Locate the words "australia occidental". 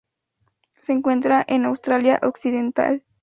1.65-3.03